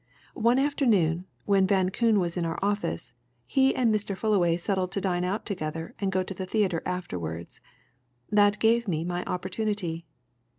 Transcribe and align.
One 0.41 0.57
afternoon, 0.57 1.25
when 1.45 1.67
Van 1.67 1.91
Koon 1.91 2.17
was 2.19 2.35
in 2.35 2.43
our 2.43 2.57
office, 2.63 3.13
he 3.45 3.75
and 3.75 3.93
Mr. 3.93 4.17
Fullaway 4.17 4.57
settled 4.57 4.91
to 4.93 4.99
dine 4.99 5.23
out 5.23 5.45
together 5.45 5.93
and 5.99 6.11
go 6.11 6.23
to 6.23 6.33
the 6.33 6.47
theatre 6.47 6.81
afterwards. 6.87 7.61
That 8.31 8.57
gave 8.57 8.87
me 8.87 9.05
my 9.05 9.23
opportunity. 9.25 10.07